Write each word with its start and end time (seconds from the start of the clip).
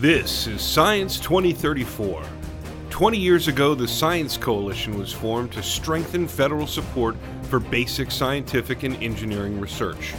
This 0.00 0.46
is 0.46 0.62
Science 0.62 1.20
2034. 1.20 2.22
20 2.88 3.18
years 3.18 3.48
ago, 3.48 3.74
the 3.74 3.86
Science 3.86 4.38
Coalition 4.38 4.98
was 4.98 5.12
formed 5.12 5.52
to 5.52 5.62
strengthen 5.62 6.26
federal 6.26 6.66
support 6.66 7.16
for 7.42 7.60
basic 7.60 8.10
scientific 8.10 8.82
and 8.82 8.96
engineering 9.02 9.60
research. 9.60 10.14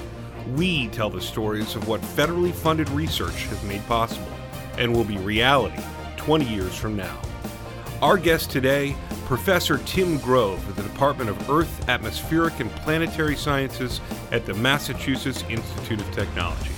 We 0.56 0.90
tell 0.90 1.10
the 1.10 1.20
stories 1.20 1.76
of 1.76 1.88
what 1.88 2.00
federally 2.02 2.54
funded 2.54 2.90
research 2.90 3.46
has 3.46 3.64
made 3.64 3.84
possible 3.88 4.32
and 4.78 4.94
will 4.94 5.04
be 5.04 5.18
reality 5.18 5.82
20 6.16 6.46
years 6.46 6.76
from 6.76 6.96
now. 6.96 7.20
Our 8.04 8.18
guest 8.18 8.52
today, 8.52 8.96
Professor 9.26 9.80
Tim 9.80 10.20
Grove 10.20 10.60
of 10.70 10.76
the 10.76 10.84
Department 10.84 11.32
of 11.32 11.50
Earth, 11.50 11.90
Atmospheric, 11.90 12.60
and 12.60 12.70
Planetary 12.70 13.36
Sciences 13.36 14.00
at 14.32 14.46
the 14.46 14.54
Massachusetts 14.54 15.44
Institute 15.50 16.00
of 16.00 16.12
Technology. 16.12 16.70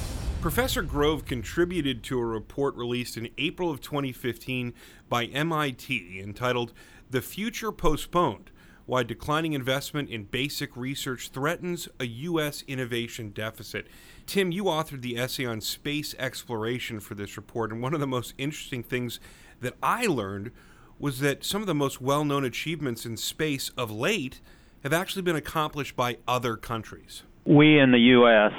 Professor 0.44 0.82
Grove 0.82 1.24
contributed 1.24 2.04
to 2.04 2.20
a 2.20 2.26
report 2.26 2.76
released 2.76 3.16
in 3.16 3.30
April 3.38 3.72
of 3.72 3.80
2015 3.80 4.74
by 5.08 5.24
MIT 5.28 6.20
entitled 6.22 6.74
The 7.10 7.22
Future 7.22 7.72
Postponed 7.72 8.52
Why 8.86 9.04
Declining 9.04 9.54
Investment 9.54 10.10
in 10.10 10.26
Basic 10.26 10.76
Research 10.76 11.30
Threatens 11.30 11.88
a 11.98 12.06
U.S. 12.06 12.66
Innovation 12.68 13.30
Deficit. 13.30 13.88
Tim, 14.26 14.52
you 14.52 14.66
authored 14.66 15.02
the 15.02 15.18
essay 15.18 15.46
on 15.46 15.62
space 15.62 16.14
exploration 16.20 17.00
for 17.00 17.16
this 17.16 17.38
report, 17.38 17.72
and 17.72 17.82
one 17.82 17.94
of 17.94 18.02
the 18.02 18.06
most 18.06 18.34
interesting 18.38 18.84
things 18.84 19.22
that 19.62 19.76
I 19.82 20.08
learned 20.08 20.52
was 21.00 21.22
that 21.22 21.46
some 21.46 21.62
of 21.62 21.68
the 21.68 21.74
most 21.74 22.02
well 22.02 22.26
known 22.26 22.44
achievements 22.44 23.06
in 23.06 23.16
space 23.16 23.70
of 23.78 23.92
late 23.92 24.42
have 24.84 24.92
actually 24.92 25.22
been 25.22 25.38
accomplished 25.38 25.96
by 25.96 26.18
other 26.28 26.58
countries. 26.58 27.24
We 27.46 27.80
in 27.80 27.94
the 27.94 28.00
U.S 28.00 28.52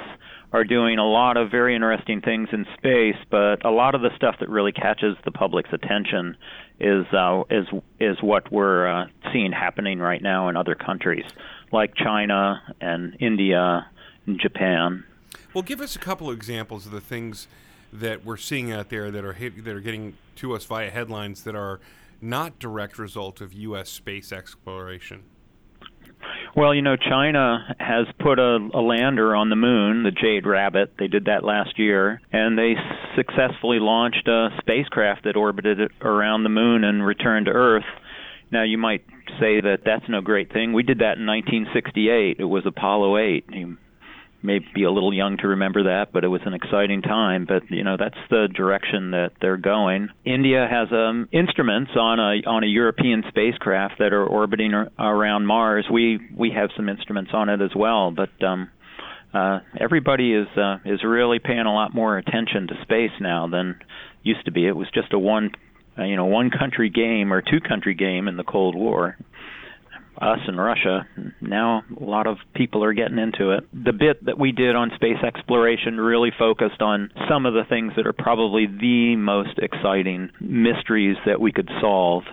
are 0.55 0.63
doing 0.63 0.99
a 0.99 1.05
lot 1.05 1.35
of 1.35 1.51
very 1.51 1.75
interesting 1.75 2.21
things 2.21 2.47
in 2.53 2.65
space, 2.77 3.17
but 3.29 3.65
a 3.65 3.69
lot 3.69 3.93
of 3.93 4.01
the 4.01 4.09
stuff 4.15 4.35
that 4.39 4.47
really 4.47 4.71
catches 4.71 5.17
the 5.25 5.31
public's 5.31 5.69
attention 5.73 6.37
is 6.79 7.05
uh, 7.11 7.43
is 7.49 7.67
is 7.99 8.17
what 8.21 8.49
we're 8.53 8.87
uh, 8.87 9.05
seeing 9.33 9.51
happening 9.51 9.99
right 9.99 10.21
now 10.21 10.47
in 10.47 10.55
other 10.55 10.73
countries, 10.73 11.25
like 11.73 11.93
China 11.95 12.61
and 12.79 13.17
India 13.19 13.85
and 14.25 14.39
Japan. 14.39 15.03
Well, 15.53 15.61
give 15.61 15.81
us 15.81 15.97
a 15.97 15.99
couple 15.99 16.29
of 16.29 16.37
examples 16.37 16.85
of 16.85 16.93
the 16.93 17.01
things 17.01 17.49
that 17.91 18.23
we're 18.23 18.37
seeing 18.37 18.71
out 18.71 18.87
there 18.87 19.11
that 19.11 19.25
are 19.25 19.33
hit, 19.33 19.65
that 19.65 19.75
are 19.75 19.81
getting 19.81 20.15
to 20.37 20.55
us 20.55 20.63
via 20.63 20.89
headlines 20.89 21.43
that 21.43 21.55
are 21.55 21.81
not 22.21 22.59
direct 22.59 22.97
result 22.97 23.41
of 23.41 23.51
U.S. 23.51 23.89
space 23.89 24.31
exploration. 24.31 25.23
Well, 26.55 26.73
you 26.73 26.81
know, 26.81 26.95
China 26.95 27.75
has 27.81 28.07
put 28.17 28.39
a, 28.39 28.69
a 28.73 28.79
lander 28.79 29.35
on 29.35 29.49
the 29.49 29.57
moon, 29.57 30.03
the 30.03 30.11
Jade 30.11 30.45
Rabbit. 30.45 30.93
They 30.97 31.07
did 31.07 31.25
that 31.25 31.43
last 31.43 31.77
year, 31.77 32.21
and 32.31 32.57
they 32.57 32.75
successfully 33.17 33.79
launched 33.81 34.25
a 34.29 34.49
spacecraft 34.61 35.25
that 35.25 35.35
orbited 35.35 35.91
around 35.99 36.43
the 36.43 36.49
moon 36.49 36.85
and 36.85 37.05
returned 37.05 37.47
to 37.47 37.51
Earth. 37.51 37.83
Now, 38.51 38.63
you 38.63 38.77
might 38.77 39.03
say 39.37 39.59
that 39.59 39.79
that's 39.83 40.07
no 40.07 40.21
great 40.21 40.53
thing. 40.53 40.71
We 40.71 40.83
did 40.83 40.99
that 40.99 41.17
in 41.17 41.25
1968. 41.25 42.37
It 42.39 42.45
was 42.45 42.63
Apollo 42.65 43.17
8. 43.17 43.45
You 43.51 43.77
may 44.45 44.59
be 44.73 44.83
a 44.83 44.91
little 44.91 45.13
young 45.13 45.37
to 45.37 45.47
remember 45.49 45.83
that, 45.83 46.13
but 46.13 46.23
it 46.23 46.27
was 46.27 46.41
an 46.45 46.53
exciting 46.53 47.01
time. 47.01 47.45
But 47.45 47.63
you 47.69 47.83
know 47.83 47.97
that's 47.97 48.17
the 48.29 48.47
direction 48.53 49.11
that 49.11 49.31
they're 49.41 49.57
going. 49.57 50.09
India 50.23 50.67
has 50.69 50.87
um, 50.91 51.27
instruments 51.31 51.91
on 51.95 52.19
a 52.19 52.47
on 52.47 52.63
a 52.63 52.67
European 52.67 53.23
spacecraft 53.27 53.95
that 53.99 54.13
are 54.13 54.25
orbiting 54.25 54.73
ar- 54.73 54.91
around 54.99 55.45
Mars. 55.45 55.85
We 55.91 56.19
we 56.35 56.51
have 56.51 56.69
some 56.75 56.89
instruments 56.89 57.31
on 57.33 57.49
it 57.49 57.61
as 57.61 57.71
well, 57.75 58.11
but 58.11 58.29
um, 58.43 58.69
uh, 59.33 59.59
everybody 59.79 60.33
is 60.33 60.47
uh, 60.57 60.77
is 60.85 61.03
really 61.03 61.39
paying 61.39 61.65
a 61.65 61.73
lot 61.73 61.93
more 61.93 62.17
attention 62.17 62.67
to 62.67 62.75
space 62.83 63.11
now 63.19 63.47
than 63.47 63.79
used 64.23 64.45
to 64.45 64.51
be. 64.51 64.65
It 64.65 64.75
was 64.75 64.87
just 64.93 65.13
a 65.13 65.19
one 65.19 65.51
uh, 65.97 66.03
you 66.03 66.15
know 66.15 66.25
one 66.25 66.51
country 66.51 66.89
game 66.89 67.33
or 67.33 67.41
two 67.41 67.59
country 67.59 67.95
game 67.95 68.27
in 68.27 68.37
the 68.37 68.43
Cold 68.43 68.75
War 68.75 69.17
us 70.21 70.39
and 70.47 70.57
Russia. 70.57 71.07
Now 71.41 71.83
a 71.99 72.03
lot 72.03 72.27
of 72.27 72.37
people 72.55 72.83
are 72.83 72.93
getting 72.93 73.17
into 73.17 73.51
it. 73.51 73.67
The 73.73 73.93
bit 73.93 74.25
that 74.25 74.37
we 74.37 74.51
did 74.51 74.75
on 74.75 74.91
space 74.95 75.21
exploration 75.25 75.97
really 75.97 76.31
focused 76.37 76.81
on 76.81 77.11
some 77.29 77.45
of 77.45 77.53
the 77.53 77.63
things 77.67 77.93
that 77.95 78.07
are 78.07 78.13
probably 78.13 78.67
the 78.67 79.15
most 79.15 79.57
exciting 79.57 80.31
mysteries 80.39 81.17
that 81.25 81.39
we 81.39 81.51
could 81.51 81.69
solve. 81.81 82.23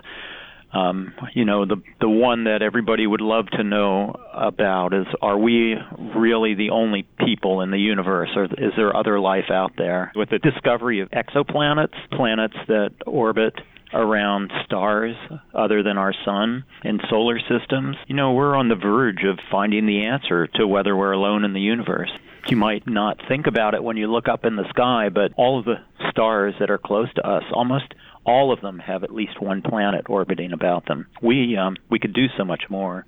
Um, 0.73 1.13
you 1.35 1.45
know, 1.45 1.65
the 1.65 1.75
the 2.01 2.09
one 2.09 2.45
that 2.45 2.63
everybody 2.63 3.05
would 3.05 3.21
love 3.21 3.45
to 3.51 3.63
know 3.63 4.15
about 4.33 4.93
is: 4.93 5.05
Are 5.21 5.37
we 5.37 5.75
really 6.15 6.55
the 6.55 6.71
only 6.71 7.05
people 7.19 7.61
in 7.61 7.69
the 7.69 7.77
universe, 7.77 8.29
or 8.35 8.45
is 8.45 8.73
there 8.75 8.95
other 8.95 9.19
life 9.19 9.51
out 9.51 9.73
there? 9.77 10.11
With 10.15 10.29
the 10.31 10.39
discovery 10.39 11.01
of 11.01 11.11
exoplanets, 11.11 11.93
planets 12.11 12.55
that 12.67 12.89
orbit 13.05 13.53
around 13.93 14.51
stars 14.65 15.15
other 15.53 15.83
than 15.83 15.97
our 15.97 16.13
sun 16.25 16.63
and 16.83 17.01
solar 17.09 17.39
systems, 17.39 17.95
you 18.07 18.15
know, 18.15 18.33
we're 18.33 18.55
on 18.55 18.69
the 18.69 18.75
verge 18.75 19.23
of 19.23 19.39
finding 19.51 19.85
the 19.85 20.05
answer 20.05 20.47
to 20.47 20.67
whether 20.67 20.95
we're 20.95 21.11
alone 21.11 21.43
in 21.43 21.53
the 21.53 21.61
universe. 21.61 22.11
You 22.47 22.57
might 22.57 22.85
not 22.85 23.19
think 23.27 23.47
about 23.47 23.73
it 23.73 23.83
when 23.83 23.95
you 23.95 24.11
look 24.11 24.27
up 24.27 24.43
in 24.43 24.57
the 24.57 24.67
sky, 24.69 25.09
but 25.09 25.31
all 25.37 25.59
of 25.59 25.65
the 25.65 25.77
stars 26.09 26.53
that 26.59 26.69
are 26.69 26.77
close 26.77 27.13
to 27.13 27.25
us, 27.25 27.43
almost 27.53 27.93
all 28.25 28.51
of 28.51 28.61
them 28.61 28.79
have 28.79 29.03
at 29.03 29.13
least 29.13 29.41
one 29.41 29.61
planet 29.61 30.05
orbiting 30.09 30.51
about 30.51 30.85
them. 30.85 31.07
We 31.21 31.55
um, 31.55 31.77
we 31.89 31.99
could 31.99 32.13
do 32.13 32.27
so 32.37 32.43
much 32.43 32.63
more. 32.69 33.05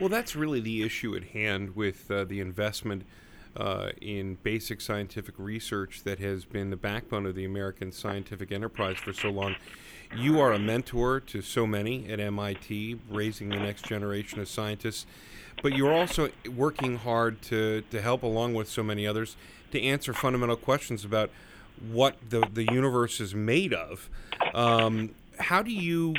Well, 0.00 0.08
that's 0.08 0.36
really 0.36 0.60
the 0.60 0.82
issue 0.82 1.14
at 1.16 1.24
hand 1.24 1.76
with 1.76 2.10
uh, 2.10 2.24
the 2.24 2.40
investment 2.40 3.04
uh, 3.58 3.90
in 4.00 4.36
basic 4.42 4.80
scientific 4.80 5.34
research 5.36 6.04
that 6.04 6.18
has 6.18 6.44
been 6.44 6.70
the 6.70 6.76
backbone 6.76 7.26
of 7.26 7.34
the 7.34 7.44
American 7.44 7.90
scientific 7.90 8.52
enterprise 8.52 8.96
for 8.96 9.12
so 9.12 9.30
long. 9.30 9.56
You 10.16 10.40
are 10.40 10.52
a 10.52 10.58
mentor 10.58 11.20
to 11.20 11.42
so 11.42 11.66
many 11.66 12.08
at 12.08 12.20
MIT, 12.20 12.98
raising 13.10 13.50
the 13.50 13.56
next 13.56 13.84
generation 13.84 14.40
of 14.40 14.48
scientists, 14.48 15.06
but 15.62 15.74
you're 15.74 15.92
also 15.92 16.30
working 16.54 16.96
hard 16.96 17.42
to, 17.42 17.82
to 17.90 18.00
help, 18.00 18.22
along 18.22 18.54
with 18.54 18.68
so 18.68 18.82
many 18.82 19.06
others, 19.06 19.36
to 19.72 19.82
answer 19.82 20.14
fundamental 20.14 20.56
questions 20.56 21.04
about 21.04 21.30
what 21.90 22.16
the, 22.30 22.46
the 22.52 22.64
universe 22.72 23.20
is 23.20 23.34
made 23.34 23.74
of. 23.74 24.08
Um, 24.54 25.10
how 25.38 25.62
do 25.62 25.70
you 25.70 26.14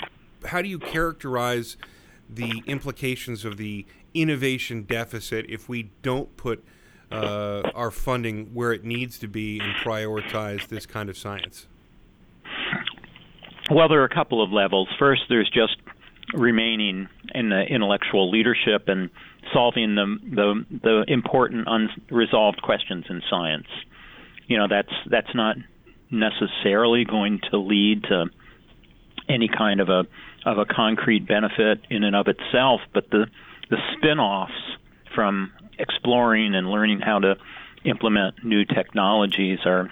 how 0.45 0.61
do 0.61 0.69
you 0.69 0.79
characterize 0.79 1.75
the 2.29 2.63
implications 2.65 3.43
of 3.43 3.57
the 3.57 3.85
innovation 4.13 4.83
deficit 4.83 5.45
if 5.49 5.67
we 5.67 5.89
don't 6.01 6.35
put 6.37 6.63
uh, 7.11 7.61
our 7.73 7.91
funding 7.91 8.53
where 8.53 8.71
it 8.71 8.83
needs 8.83 9.19
to 9.19 9.27
be 9.27 9.59
and 9.59 9.73
prioritize 9.75 10.67
this 10.67 10.85
kind 10.85 11.09
of 11.09 11.17
science? 11.17 11.67
Well, 13.71 13.87
there 13.87 14.01
are 14.01 14.05
a 14.05 14.13
couple 14.13 14.43
of 14.43 14.51
levels. 14.51 14.87
First, 14.97 15.23
there's 15.29 15.49
just 15.49 15.77
remaining 16.33 17.07
in 17.33 17.49
the 17.49 17.61
intellectual 17.61 18.29
leadership 18.29 18.87
and 18.87 19.09
solving 19.53 19.95
the 19.95 20.17
the, 20.23 20.65
the 20.83 21.05
important 21.07 21.67
unresolved 21.67 22.61
questions 22.61 23.05
in 23.09 23.21
science. 23.29 23.67
You 24.47 24.57
know, 24.57 24.67
that's 24.67 24.93
that's 25.09 25.33
not 25.35 25.57
necessarily 26.11 27.05
going 27.05 27.39
to 27.51 27.57
lead 27.57 28.03
to 28.03 28.25
any 29.27 29.47
kind 29.47 29.79
of 29.79 29.89
a 29.89 30.05
of 30.45 30.57
a 30.57 30.65
concrete 30.65 31.27
benefit 31.27 31.81
in 31.89 32.03
and 32.03 32.15
of 32.15 32.27
itself, 32.27 32.81
but 32.93 33.09
the 33.11 33.27
the 33.69 33.77
spin-offs 33.93 34.51
from 35.13 35.51
exploring 35.79 36.55
and 36.55 36.69
learning 36.69 36.99
how 36.99 37.19
to 37.19 37.35
implement 37.85 38.43
new 38.43 38.65
technologies 38.65 39.59
are 39.65 39.91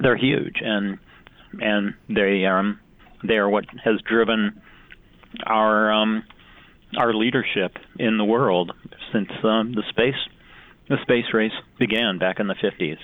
they're 0.00 0.16
huge. 0.16 0.56
And 0.60 0.98
and 1.60 1.94
they 2.08 2.44
um 2.46 2.80
they 3.22 3.36
are 3.36 3.48
what 3.48 3.64
has 3.84 4.00
driven 4.02 4.60
our 5.46 5.92
um 5.92 6.24
our 6.96 7.12
leadership 7.12 7.76
in 7.98 8.18
the 8.18 8.24
world 8.24 8.72
since 9.12 9.30
um, 9.42 9.72
the 9.72 9.82
space 9.88 10.14
the 10.88 10.98
space 11.02 11.32
race 11.32 11.52
began 11.78 12.18
back 12.18 12.38
in 12.38 12.46
the 12.46 12.54
50s 12.54 12.98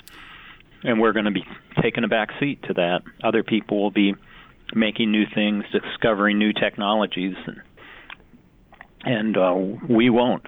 and 0.83 1.01
we're 1.01 1.13
going 1.13 1.25
to 1.27 1.31
be 1.31 1.45
taking 1.83 2.05
a 2.05 2.09
back 2.09 2.31
seat 2.39 2.63
to 2.65 2.75
that. 2.75 3.03
Other 3.23 3.43
people 3.43 3.83
will 3.83 3.91
be 3.91 4.15
making 4.75 5.11
new 5.11 5.25
things 5.35 5.65
discovering 5.73 6.39
new 6.39 6.53
technologies 6.53 7.35
and, 7.47 7.61
and 9.03 9.37
uh, 9.37 9.55
we 9.89 10.11
won't 10.11 10.45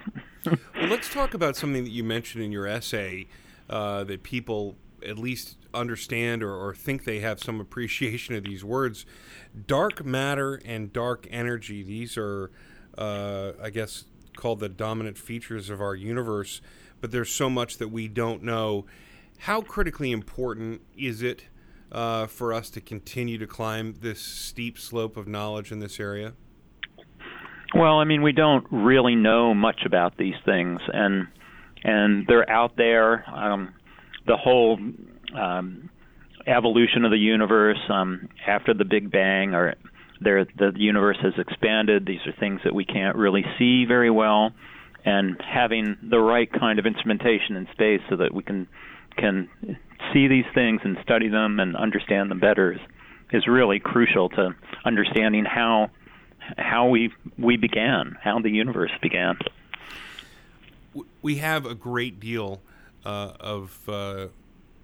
well, 0.47 0.89
let's 0.89 1.12
talk 1.12 1.35
about 1.35 1.56
something 1.56 1.85
that 1.85 1.91
you 1.91 2.05
mentioned 2.05 2.44
in 2.44 2.53
your 2.53 2.67
essay 2.67 3.27
uh, 3.71 4.05
that 4.05 4.23
people 4.23 4.77
at 5.06 5.19
least 5.19 5.56
understand 5.75 6.43
or, 6.43 6.55
or, 6.55 6.75
think 6.75 7.05
they 7.05 7.21
have 7.21 7.41
some 7.41 7.61
appreciation 7.61 8.35
of 8.35 8.44
these 8.44 8.62
words. 8.65 9.05
Dark 9.67 10.05
matter 10.05 10.61
and 10.65 10.93
dark 10.93 11.27
energy, 11.31 11.83
these 11.83 12.17
are, 12.17 12.50
uh, 12.97 13.53
I 13.61 13.71
guess, 13.71 14.05
called 14.37 14.61
the 14.61 14.69
dominant 14.69 15.19
features 15.19 15.71
of 15.71 15.81
our 15.81 15.94
universe, 15.94 16.61
but 17.00 17.11
there's 17.11 17.31
so 17.31 17.50
much 17.50 17.79
that 17.79 17.89
we 17.89 18.06
don't 18.06 18.43
know. 18.43 18.85
How 19.39 19.61
critically 19.61 20.12
important 20.12 20.83
is 20.97 21.23
it 21.23 21.47
uh, 21.91 22.27
for 22.27 22.53
us 22.53 22.71
to 22.71 22.81
continue 22.81 23.39
to 23.39 23.47
climb 23.47 23.94
this 24.00 24.21
steep 24.21 24.79
slope 24.79 25.17
of 25.17 25.27
knowledge 25.27 25.73
in 25.73 25.81
this 25.81 25.99
area? 25.99 26.35
Well, 27.74 27.98
I 27.98 28.04
mean, 28.04 28.22
we 28.22 28.32
don't 28.32 28.66
really 28.70 29.14
know 29.14 29.54
much 29.54 29.80
about 29.86 30.16
these 30.19 30.34
things, 30.44 30.80
and 30.92 31.26
and 31.82 32.26
they're 32.26 32.48
out 32.48 32.76
there. 32.76 33.24
Um, 33.28 33.74
the 34.26 34.36
whole 34.36 34.78
um, 35.34 35.90
evolution 36.46 37.04
of 37.04 37.10
the 37.10 37.19
universe 37.19 37.78
um, 37.88 38.28
after 38.46 38.74
the 38.74 38.84
Big 38.84 39.10
Bang, 39.10 39.54
or 39.54 39.74
there 40.20 40.44
the 40.44 40.72
universe 40.76 41.16
has 41.22 41.32
expanded. 41.38 42.06
These 42.06 42.20
are 42.26 42.32
things 42.38 42.60
that 42.64 42.74
we 42.74 42.84
can't 42.84 43.16
really 43.16 43.44
see 43.58 43.86
very 43.86 44.10
well, 44.10 44.52
and 45.04 45.40
having 45.42 45.96
the 46.02 46.20
right 46.20 46.50
kind 46.52 46.78
of 46.78 46.84
instrumentation 46.84 47.56
in 47.56 47.66
space 47.72 48.00
so 48.10 48.16
that 48.16 48.34
we 48.34 48.42
can 48.42 48.69
can 49.16 49.48
see 50.12 50.28
these 50.28 50.44
things 50.54 50.80
and 50.84 50.98
study 51.02 51.28
them 51.28 51.58
and 51.60 51.76
understand 51.76 52.30
them 52.30 52.40
better 52.40 52.72
is, 52.72 52.80
is 53.32 53.46
really 53.46 53.78
crucial 53.78 54.28
to 54.30 54.50
understanding 54.84 55.44
how 55.44 55.90
how 56.59 56.89
we 56.89 57.12
we 57.39 57.56
began, 57.56 58.17
how 58.23 58.41
the 58.41 58.50
universe 58.50 58.93
began. 59.00 59.39
We 61.23 61.37
have 61.37 61.65
a 61.65 61.75
great 61.75 62.21
deal 62.21 62.61
uh, 63.05 63.33
of 63.41 63.89
uh, 63.89 64.29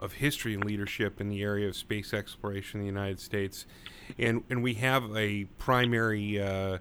of 0.01 0.15
history 0.15 0.55
and 0.55 0.65
leadership 0.65 1.21
in 1.21 1.29
the 1.29 1.43
area 1.43 1.69
of 1.69 1.77
space 1.77 2.15
exploration 2.15 2.81
in 2.81 2.87
the 2.87 2.93
United 2.93 3.21
States, 3.21 3.67
and 4.19 4.43
and 4.49 4.63
we 4.63 4.75
have 4.75 5.17
a 5.17 5.45
primary 5.59 6.41
uh, 6.41 6.79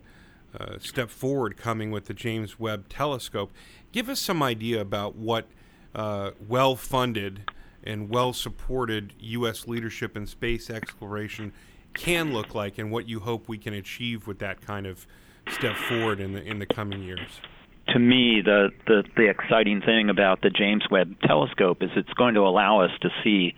uh 0.58 0.80
step 0.80 1.10
forward 1.10 1.58
coming 1.58 1.92
with 1.92 2.06
the 2.06 2.14
James 2.14 2.60
Webb 2.60 2.90
Telescope. 2.90 3.52
Give 3.92 4.10
us 4.10 4.20
some 4.20 4.44
idea 4.44 4.82
about 4.82 5.16
what 5.16 5.48
uh, 5.96 6.32
well-funded 6.48 7.50
and 7.84 8.10
well-supported 8.10 9.14
U.S. 9.20 9.68
leadership 9.68 10.18
in 10.18 10.28
space 10.28 10.70
exploration 10.70 11.54
can 11.98 12.34
look 12.34 12.56
like, 12.56 12.78
and 12.78 12.92
what 12.92 13.08
you 13.08 13.20
hope 13.20 13.48
we 13.48 13.58
can 13.58 13.74
achieve 13.74 14.28
with 14.28 14.40
that 14.40 14.62
kind 14.62 14.86
of 14.86 15.06
step 15.50 15.76
forward 15.76 16.20
in 16.20 16.34
the 16.34 16.44
in 16.44 16.60
the 16.60 16.66
coming 16.66 17.02
years 17.02 17.42
to 17.90 18.00
me, 18.00 18.42
the, 18.44 18.70
the, 18.86 19.04
the 19.16 19.30
exciting 19.30 19.82
thing 19.82 20.10
about 20.10 20.42
the 20.42 20.50
James 20.50 20.84
Webb 20.92 21.16
Telescope 21.26 21.82
is 21.82 21.90
it's 21.96 22.12
going 22.14 22.34
to 22.34 22.42
allow 22.42 22.82
us 22.82 22.92
to 23.02 23.10
see 23.24 23.54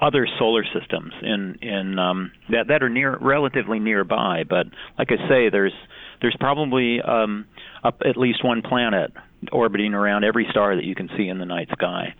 other 0.00 0.28
solar 0.38 0.64
systems 0.64 1.12
in 1.22 1.58
in 1.60 1.98
um, 1.98 2.32
that 2.50 2.68
that 2.68 2.82
are 2.82 2.88
near 2.88 3.18
relatively 3.18 3.80
nearby. 3.80 4.44
But 4.48 4.66
like 4.98 5.08
I 5.10 5.28
say, 5.28 5.50
there's 5.50 5.72
there's 6.20 6.36
probably 6.38 7.00
um, 7.00 7.46
up 7.82 8.00
at 8.08 8.16
least 8.16 8.44
one 8.44 8.62
planet 8.62 9.12
orbiting 9.50 9.92
around 9.92 10.24
every 10.24 10.46
star 10.50 10.76
that 10.76 10.84
you 10.84 10.94
can 10.94 11.08
see 11.16 11.28
in 11.28 11.38
the 11.38 11.46
night 11.46 11.68
sky. 11.72 12.14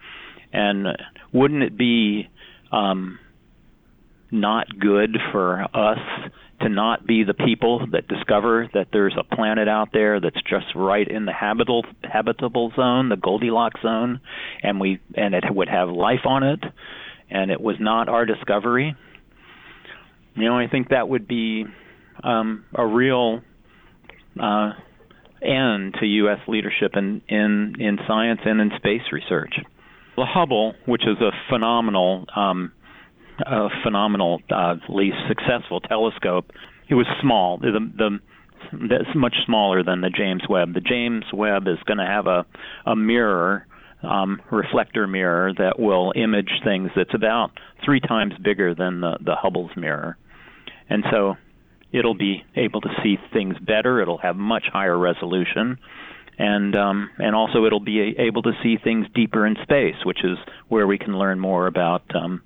And 0.53 0.89
wouldn't 1.33 1.63
it 1.63 1.77
be 1.77 2.29
um, 2.73 3.19
not 4.35 4.67
good 4.79 5.17
for 5.33 5.63
us 5.75 5.99
to 6.61 6.69
not 6.69 7.07
be 7.07 7.25
the 7.25 7.35
people 7.35 7.87
that 7.93 8.09
discover 8.09 8.69
that 8.75 8.89
there's 8.93 9.15
a 9.19 9.35
planet 9.35 9.69
out 9.69 9.91
there 9.93 10.21
that's 10.21 10.41
just 10.49 10.67
right 10.75 11.07
in 11.07 11.25
the 11.25 11.33
habitable 11.33 11.85
habitable 12.03 12.73
zone, 12.77 13.09
the 13.09 13.17
Goldilocks 13.17 13.81
zone, 13.83 14.21
and 14.63 14.81
we 14.81 15.01
and 15.17 15.35
it 15.35 15.45
would 15.51 15.69
have 15.69 15.89
life 15.89 16.25
on 16.25 16.43
it, 16.43 16.61
and 17.31 17.51
it 17.51 17.61
was 17.61 17.77
not 17.81 18.09
our 18.09 18.27
discovery. 18.27 18.95
You 20.35 20.45
know, 20.45 20.59
I 20.59 20.69
think 20.69 20.89
that 20.89 21.09
would 21.09 21.29
be 21.29 21.65
um, 22.23 22.65
a 22.75 22.87
real 22.87 23.41
uh, 24.41 24.73
end 25.43 25.95
to 26.01 26.07
U.S. 26.07 26.39
leadership 26.49 26.93
in, 26.95 27.23
in 27.29 27.75
in 27.79 27.99
science 28.07 28.41
and 28.45 28.61
in 28.61 28.71
space 28.77 29.13
research. 29.13 29.55
The 30.17 30.25
Hubble, 30.25 30.75
which 30.87 31.03
is 31.03 31.21
a 31.21 31.31
phenomenal 31.51 32.27
um, 32.35 32.73
a 33.39 33.69
phenomenally 33.83 34.45
uh, 34.51 34.77
least 34.89 35.17
successful 35.29 35.81
telescope. 35.81 36.51
It 36.89 36.95
was 36.95 37.07
small. 37.21 37.59
The, 37.59 37.73
the 37.97 38.19
that's 38.73 39.15
much 39.15 39.35
smaller 39.47 39.83
than 39.83 40.01
the 40.01 40.11
James 40.11 40.43
Webb. 40.49 40.75
The 40.75 40.81
James 40.81 41.25
Webb 41.33 41.69
is 41.69 41.79
going 41.85 41.99
to 41.99 42.07
have 42.07 42.27
a 42.27 42.47
a 42.87 42.97
mirror, 42.97 43.67
um, 44.03 44.41
reflector 44.51 45.07
mirror 45.07 45.53
that 45.59 45.79
will 45.79 46.13
image 46.17 46.51
things 46.65 46.91
that's 46.97 47.15
about 47.15 47.51
three 47.85 48.01
times 48.01 48.35
bigger 48.43 48.75
than 48.75 49.01
the 49.01 49.19
the 49.21 49.35
Hubble's 49.35 49.77
mirror, 49.77 50.17
and 50.89 51.05
so 51.11 51.37
it'll 51.93 52.15
be 52.15 52.45
able 52.57 52.81
to 52.81 52.91
see 53.03 53.17
things 53.33 53.57
better. 53.59 54.01
It'll 54.01 54.19
have 54.19 54.37
much 54.37 54.65
higher 54.73 54.99
resolution, 54.99 55.79
and 56.39 56.77
um, 56.77 57.11
and 57.19 57.35
also 57.35 57.65
it'll 57.65 57.81
be 57.81 58.15
able 58.19 58.43
to 58.43 58.53
see 58.63 58.77
things 58.83 59.07
deeper 59.15 59.47
in 59.47 59.57
space, 59.63 59.97
which 60.05 60.25
is 60.25 60.39
where 60.69 60.87
we 60.87 60.99
can 60.99 61.19
learn 61.19 61.39
more 61.39 61.67
about 61.67 62.03
um, 62.15 62.43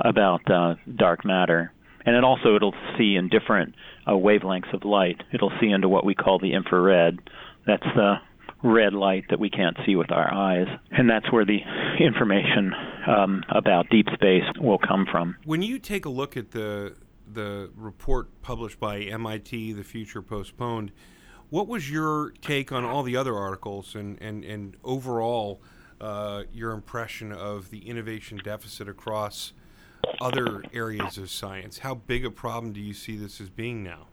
about 0.00 0.50
uh, 0.50 0.74
dark 0.96 1.24
matter. 1.24 1.72
And 2.04 2.16
it 2.16 2.24
also 2.24 2.56
it'll 2.56 2.74
see 2.98 3.14
in 3.16 3.28
different 3.28 3.74
uh, 4.06 4.12
wavelengths 4.12 4.74
of 4.74 4.84
light. 4.84 5.22
It'll 5.32 5.52
see 5.60 5.68
into 5.68 5.88
what 5.88 6.04
we 6.04 6.14
call 6.14 6.38
the 6.38 6.52
infrared. 6.52 7.18
That's 7.66 7.86
the 7.94 8.16
red 8.62 8.92
light 8.92 9.24
that 9.30 9.38
we 9.38 9.50
can't 9.50 9.76
see 9.84 9.96
with 9.96 10.10
our 10.10 10.32
eyes, 10.32 10.66
and 10.90 11.10
that's 11.10 11.30
where 11.32 11.44
the 11.44 11.58
information 11.98 12.72
um, 13.06 13.42
about 13.48 13.88
deep 13.90 14.06
space 14.14 14.44
will 14.60 14.78
come 14.78 15.06
from. 15.10 15.36
When 15.44 15.62
you 15.62 15.78
take 15.78 16.04
a 16.04 16.08
look 16.08 16.36
at 16.36 16.52
the 16.52 16.96
the 17.32 17.70
report 17.76 18.28
published 18.42 18.78
by 18.78 19.00
MIT, 19.00 19.72
The 19.72 19.84
Future 19.84 20.20
Postponed, 20.20 20.92
what 21.50 21.66
was 21.66 21.90
your 21.90 22.34
take 22.42 22.72
on 22.72 22.84
all 22.84 23.02
the 23.02 23.16
other 23.16 23.36
articles 23.36 23.94
and 23.94 24.20
and 24.20 24.44
and 24.44 24.76
overall 24.84 25.60
uh, 26.00 26.44
your 26.52 26.72
impression 26.72 27.32
of 27.32 27.70
the 27.70 27.88
innovation 27.88 28.40
deficit 28.42 28.88
across 28.88 29.52
other 30.20 30.62
areas 30.72 31.18
of 31.18 31.30
science? 31.30 31.78
How 31.78 31.94
big 31.94 32.24
a 32.24 32.30
problem 32.30 32.72
do 32.72 32.80
you 32.80 32.94
see 32.94 33.16
this 33.16 33.40
as 33.40 33.48
being 33.48 33.82
now? 33.82 34.06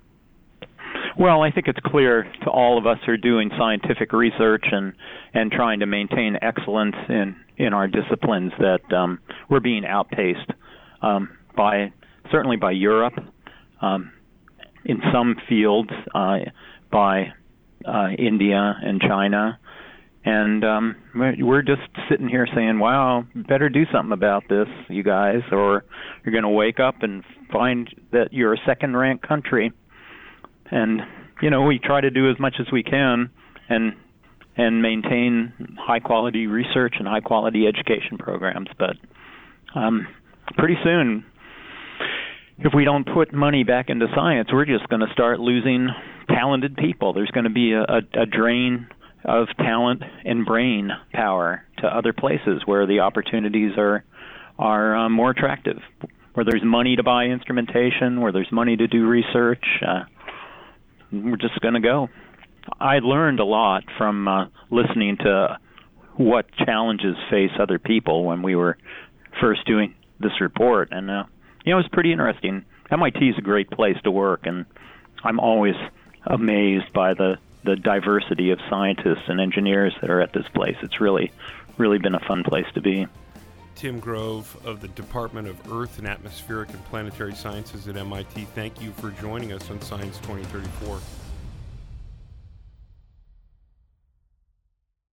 Well, 1.18 1.42
I 1.42 1.52
think 1.52 1.68
it's 1.68 1.80
clear 1.86 2.24
to 2.44 2.50
all 2.50 2.78
of 2.78 2.88
us 2.88 2.98
who 3.06 3.12
are 3.12 3.18
doing 3.18 3.52
scientific 3.58 4.14
research 4.14 4.66
and 4.72 4.94
and 5.34 5.52
trying 5.52 5.82
to 5.82 5.86
maintain 5.86 6.38
excellence 6.42 6.96
in 7.10 7.36
in 7.58 7.74
our 7.74 7.88
disciplines 7.88 8.54
that 8.60 8.94
um, 8.96 9.20
we're 9.50 9.60
being 9.60 9.86
outpaced 9.86 10.50
um, 11.02 11.38
by 11.58 11.92
certainly 12.32 12.58
by 12.58 12.72
Europe, 12.72 13.14
um, 13.82 14.12
in 14.86 15.02
some 15.12 15.36
fields 15.48 15.90
uh, 16.16 16.38
by 16.92 17.34
uh, 17.86 18.10
India 18.18 18.76
and 18.82 19.02
China, 19.02 19.60
and 20.30 20.64
um, 20.64 20.96
we're 21.16 21.64
just 21.64 21.82
sitting 22.10 22.30
here 22.30 22.48
saying, 22.54 22.78
"Wow, 22.78 23.26
better 23.34 23.68
do 23.68 23.86
something 23.92 24.12
about 24.12 24.44
this, 24.48 24.68
you 24.88 25.02
guys, 25.02 25.42
or 25.52 25.84
you're 26.24 26.32
going 26.32 26.44
to 26.44 26.50
wake 26.50 26.80
up 26.80 27.02
and 27.02 27.24
find 27.52 27.90
that 28.12 28.32
you're 28.32 28.54
a 28.54 28.60
second-ranked 28.66 29.28
country." 29.28 29.72
And 30.70 31.02
you 31.42 31.50
know, 31.50 31.64
we 31.64 31.80
try 31.80 32.02
to 32.02 32.12
do 32.12 32.30
as 32.30 32.40
much 32.40 32.56
as 32.60 32.68
we 32.72 32.84
can, 32.84 33.32
and 33.70 33.94
and 34.56 34.82
maintain 34.82 35.78
high-quality 35.80 36.46
research 36.46 36.96
and 37.00 37.08
high-quality 37.08 37.66
education 37.66 38.18
programs. 38.20 38.68
But 38.78 38.98
um, 39.74 40.08
pretty 40.58 40.76
soon, 40.84 41.26
if 42.60 42.74
we 42.76 42.84
don't 42.84 43.08
put 43.12 43.34
money 43.34 43.64
back 43.64 43.90
into 43.90 44.06
science, 44.14 44.50
we're 44.54 44.66
just 44.66 44.88
going 44.90 45.02
to 45.02 45.12
start 45.12 45.40
losing 45.40 45.88
talented 46.28 46.76
people. 46.76 47.14
There's 47.14 47.32
going 47.32 47.46
to 47.46 47.50
be 47.50 47.72
a, 47.72 47.82
a, 47.82 48.22
a 48.22 48.26
drain 48.28 48.88
of 49.26 49.48
talent 49.58 50.04
and 50.26 50.46
brain 50.46 50.92
power 51.12 51.66
to 51.80 51.88
other 51.88 52.14
places 52.14 52.62
where 52.66 52.86
the 52.86 53.00
opportunities 53.00 53.74
are 53.78 54.04
are 54.58 54.96
um, 54.96 55.14
more 55.14 55.32
attractive, 55.32 55.78
where 56.34 56.46
there's 56.46 56.64
money 56.64 56.98
to 56.98 57.04
buy 57.04 57.26
instrumentation, 57.26 58.20
where 58.20 58.34
there's 58.34 58.52
money 58.52 58.76
to 58.76 58.88
do 58.88 59.08
research. 59.08 59.64
Uh, 59.86 60.04
we're 61.12 61.38
just 61.38 61.60
going 61.62 61.76
to 61.76 61.80
go. 61.80 62.10
I 62.80 63.00
learned 63.00 63.40
a 63.40 63.46
lot 63.46 63.84
from 63.98 64.28
uh, 64.28 64.46
listening 64.70 65.18
to 65.22 65.60
what 66.18 66.46
challenges 66.66 67.16
face 67.30 67.52
other 67.58 67.80
people 67.80 68.26
when 68.26 68.42
we 68.42 68.56
were 68.56 68.78
first 69.40 69.66
doing 69.66 69.96
this 70.20 70.42
report, 70.42 70.90
and 70.92 71.10
uh, 71.10 71.24
you 71.66 71.72
know 71.72 71.80
it 71.80 71.84
was 71.84 71.90
pretty 71.92 72.12
interesting. 72.12 72.66
MIT 72.92 73.20
is 73.20 73.36
a 73.38 73.42
great 73.42 73.70
place 73.72 73.96
to 74.04 74.12
work, 74.12 74.42
and 74.44 74.66
I'm 75.24 75.40
always 75.40 75.76
amazed 76.26 76.92
by 76.94 77.14
the 77.14 77.38
the 77.64 77.76
diversity 77.76 78.52
of 78.52 78.60
scientists 78.70 79.28
and 79.28 79.40
engineers 79.40 79.94
that 80.02 80.10
are 80.10 80.22
at 80.22 80.34
this 80.34 80.48
place. 80.54 80.76
It's 80.82 81.02
really, 81.02 81.32
really 81.78 81.98
been 81.98 82.16
a 82.16 82.20
fun 82.20 82.44
place 82.44 82.66
to 82.74 82.82
be. 82.82 83.08
Tim 83.76 84.00
Grove 84.00 84.60
of 84.66 84.82
the 84.82 84.90
Department 84.90 85.48
of 85.48 85.72
Earth 85.72 86.00
and 86.00 86.08
Atmospheric 86.08 86.70
and 86.70 86.84
Planetary 86.86 87.34
Sciences 87.34 87.88
at 87.88 87.96
MIT, 87.96 88.46
thank 88.54 88.82
you 88.82 88.92
for 88.92 89.12
joining 89.12 89.54
us 89.54 89.70
on 89.70 89.80
Science 89.82 90.18
2034. 90.18 91.00